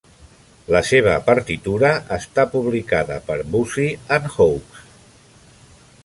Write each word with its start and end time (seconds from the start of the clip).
La 0.75 0.79
seva 0.91 1.11
partitura 1.27 1.91
està 2.17 2.45
publicada 2.55 3.17
per 3.27 3.37
Boosey 3.51 3.91
and 4.17 4.29
Hawkes. 4.31 4.81